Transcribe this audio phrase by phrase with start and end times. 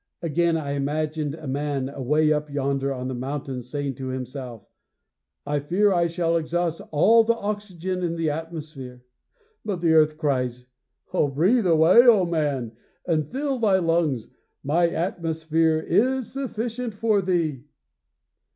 [0.23, 4.67] Again I imagined a man away up yonder on the mountain saying to himself:
[5.45, 9.03] "I fear I shall exhaust all the oxygen in the atmosphere."
[9.63, 10.65] But the earth cries:
[11.13, 12.71] "Breathe away, O man,
[13.05, 14.27] and fill thy lungs;
[14.63, 17.65] my atmosphere is sufficient for thee!"'